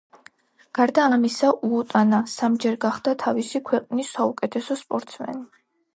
გარდა 0.79 1.03
ამისა, 1.17 1.49
უოტანა 1.67 2.21
სამჯერ 2.37 2.79
გახდა 2.87 3.15
თავისი 3.27 3.63
ქვეყნის 3.71 4.11
საუკეთესო 4.19 4.79
სპორტსმენი. 4.85 5.45